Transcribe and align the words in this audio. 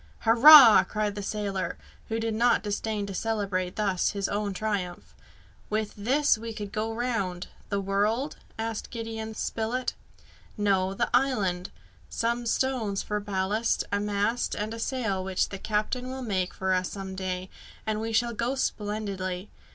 "Hurrah!" 0.21 0.83
cried 0.83 1.13
the 1.13 1.21
sailor, 1.21 1.77
who 2.09 2.19
did 2.19 2.33
not 2.33 2.63
disdain 2.63 3.05
to 3.05 3.13
celebrate 3.13 3.75
thus 3.75 4.13
his 4.13 4.27
own 4.27 4.51
triumph. 4.51 5.13
"With 5.69 5.93
this 5.95 6.39
we 6.39 6.53
could 6.53 6.71
go 6.71 6.91
round" 6.91 7.49
"The 7.69 7.79
world?" 7.79 8.37
asked 8.57 8.89
Gideon 8.89 9.35
Spilett. 9.35 9.93
"No, 10.57 10.95
the 10.95 11.11
island. 11.13 11.69
Some 12.09 12.47
stones 12.47 13.03
for 13.03 13.19
ballast, 13.19 13.83
a 13.91 13.99
mast, 13.99 14.55
and 14.55 14.73
a 14.73 14.79
sail, 14.79 15.23
which 15.23 15.49
the 15.49 15.59
captain 15.59 16.09
will 16.09 16.23
make 16.23 16.55
for 16.55 16.73
us 16.73 16.89
some 16.89 17.13
day, 17.13 17.51
and 17.85 18.01
we 18.01 18.11
shall 18.11 18.33
go 18.33 18.55
splendidly! 18.55 19.51